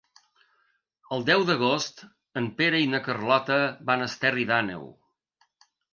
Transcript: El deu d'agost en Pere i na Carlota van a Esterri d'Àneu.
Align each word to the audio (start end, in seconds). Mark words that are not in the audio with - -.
El 1.17 1.25
deu 1.27 1.43
d'agost 1.49 2.01
en 2.41 2.47
Pere 2.61 2.79
i 2.85 2.89
na 2.95 3.03
Carlota 3.09 3.59
van 3.91 4.03
a 4.03 4.09
Esterri 4.13 4.47
d'Àneu. 4.53 4.89